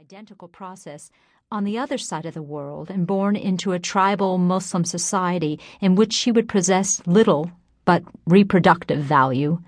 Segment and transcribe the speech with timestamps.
[0.00, 1.10] identical process
[1.52, 5.94] on the other side of the world and born into a tribal Muslim society in
[5.94, 7.50] which she would possess little
[7.84, 9.60] but reproductive value.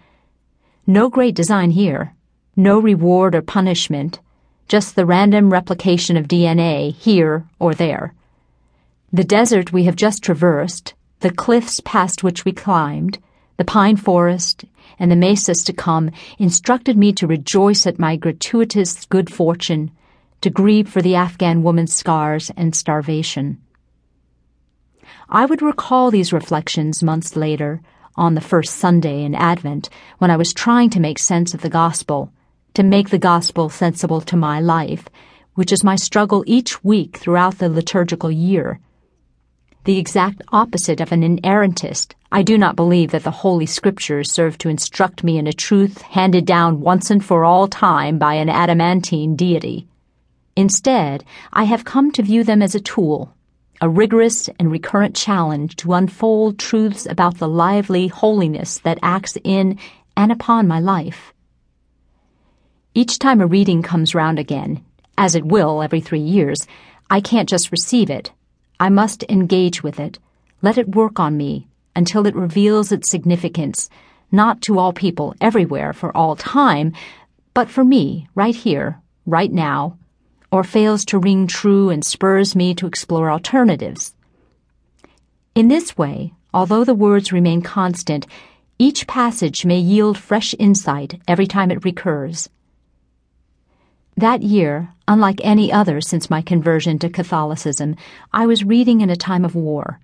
[0.86, 2.14] No great design here,
[2.56, 4.20] no reward or punishment,
[4.68, 8.14] just the random replication of DNA here or there.
[9.12, 13.18] The desert we have just traversed, the cliffs past which we climbed,
[13.58, 14.64] the pine forest,
[14.98, 19.90] and the mesas to come instructed me to rejoice at my gratuitous good fortune,
[20.42, 23.60] to grieve for the Afghan woman's scars and starvation.
[25.28, 27.80] I would recall these reflections months later,
[28.14, 31.70] on the first Sunday in Advent, when I was trying to make sense of the
[31.70, 32.30] gospel,
[32.74, 35.08] to make the gospel sensible to my life,
[35.54, 38.78] which is my struggle each week throughout the liturgical year
[39.84, 42.14] the exact opposite of an inerrantist.
[42.30, 46.00] I do not believe that the Holy Scriptures serve to instruct me in a truth
[46.02, 49.88] handed down once and for all time by an adamantine deity.
[50.56, 53.34] Instead, I have come to view them as a tool,
[53.80, 59.78] a rigorous and recurrent challenge to unfold truths about the lively holiness that acts in
[60.16, 61.32] and upon my life.
[62.94, 64.84] Each time a reading comes round again,
[65.16, 66.66] as it will every three years,
[67.08, 68.30] I can't just receive it.
[68.78, 70.18] I must engage with it,
[70.60, 73.88] let it work on me until it reveals its significance,
[74.30, 76.92] not to all people everywhere for all time,
[77.54, 79.98] but for me, right here, right now,
[80.52, 84.14] or fails to ring true and spurs me to explore alternatives.
[85.54, 88.26] In this way, although the words remain constant,
[88.78, 92.50] each passage may yield fresh insight every time it recurs.
[94.16, 97.96] That year, unlike any other since my conversion to Catholicism,
[98.32, 100.00] I was reading in a time of war.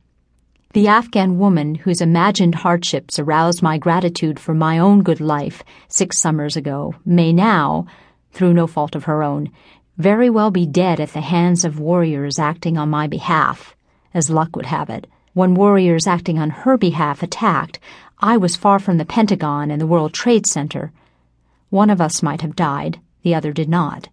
[0.72, 6.18] The Afghan woman whose imagined hardships aroused my gratitude for my own good life six
[6.18, 7.86] summers ago may now,
[8.32, 9.50] through no fault of her own,
[9.98, 13.76] very well be dead at the hands of warriors acting on my behalf,
[14.14, 15.06] as luck would have it.
[15.34, 17.78] When warriors acting on her behalf attacked,
[18.20, 20.92] I was far from the Pentagon and the World Trade Center.
[21.70, 24.08] One of us might have died the other did not.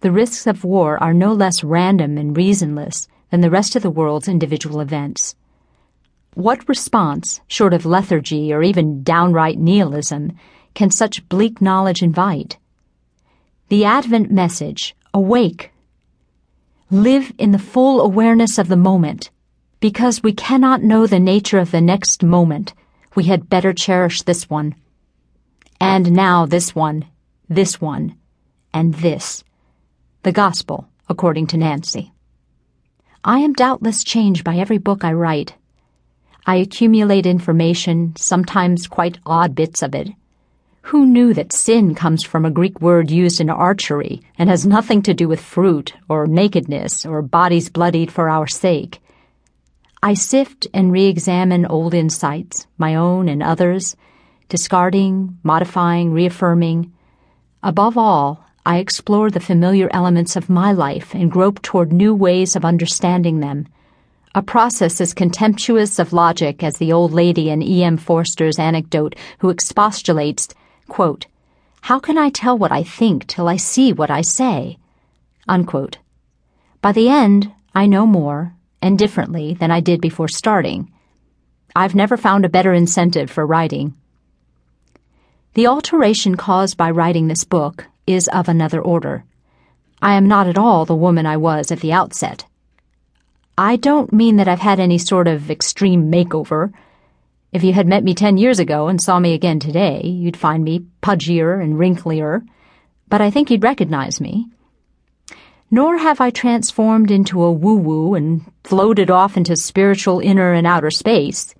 [0.00, 3.90] The risks of war are no less random and reasonless than the rest of the
[3.90, 5.34] world's individual events.
[6.34, 10.38] What response, short of lethargy or even downright nihilism,
[10.74, 12.58] can such bleak knowledge invite?
[13.68, 15.72] The Advent message, awake.
[16.90, 19.30] Live in the full awareness of the moment.
[19.80, 22.74] Because we cannot know the nature of the next moment,
[23.14, 24.74] we had better cherish this one.
[25.80, 27.06] And now this one
[27.48, 28.16] this one,
[28.72, 29.44] and this.
[30.22, 32.12] The Gospel, according to Nancy.
[33.22, 35.54] I am doubtless changed by every book I write.
[36.46, 40.08] I accumulate information, sometimes quite odd bits of it.
[40.88, 45.00] Who knew that sin comes from a Greek word used in archery and has nothing
[45.04, 49.00] to do with fruit or nakedness or bodies bloodied for our sake?
[50.02, 53.96] I sift and re examine old insights, my own and others,
[54.50, 56.92] discarding, modifying, reaffirming,
[57.62, 62.56] Above all, I explore the familiar elements of my life and grope toward new ways
[62.56, 63.68] of understanding them.
[64.34, 67.96] A process as contemptuous of logic as the old lady in E.M.
[67.96, 70.52] Forster's anecdote who expostulates,
[70.88, 71.26] quote,
[71.82, 74.78] How can I tell what I think till I see what I say?
[75.48, 75.98] Unquote.
[76.80, 80.90] By the end, I know more, and differently, than I did before starting.
[81.74, 83.94] I've never found a better incentive for writing.
[85.54, 89.24] The alteration caused by writing this book is of another order.
[90.02, 92.44] I am not at all the woman I was at the outset.
[93.56, 96.72] I don't mean that I've had any sort of extreme makeover.
[97.54, 100.64] If you had met me ten years ago and saw me again today, you'd find
[100.64, 102.44] me pudgier and wrinklier,
[103.08, 104.48] but I think you'd recognize me.
[105.70, 110.66] Nor have I transformed into a woo woo and floated off into spiritual inner and
[110.66, 111.54] outer space.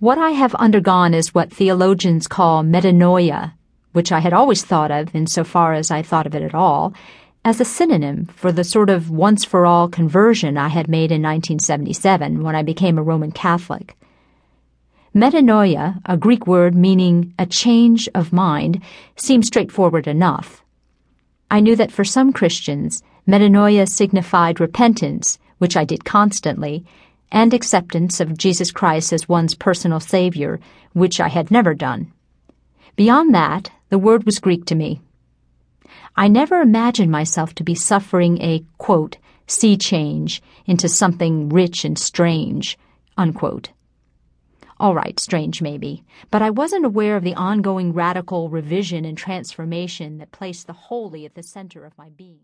[0.00, 3.52] What I have undergone is what theologians call metanoia,
[3.92, 6.92] which I had always thought of, insofar as I thought of it at all,
[7.44, 11.22] as a synonym for the sort of once for all conversion I had made in
[11.22, 13.94] 1977 when I became a Roman Catholic.
[15.18, 18.80] Metanoia, a Greek word meaning a change of mind,
[19.16, 20.62] seemed straightforward enough.
[21.50, 26.84] I knew that for some Christians, metanoia signified repentance, which I did constantly,
[27.32, 30.60] and acceptance of Jesus Christ as one's personal Savior,
[30.92, 32.12] which I had never done.
[32.94, 35.00] Beyond that, the word was Greek to me.
[36.14, 39.16] I never imagined myself to be suffering a, quote,
[39.48, 42.78] sea change into something rich and strange,
[43.16, 43.70] unquote.
[44.80, 50.18] All right, strange maybe, but I wasn't aware of the ongoing radical revision and transformation
[50.18, 52.36] that placed the holy at the center of my being.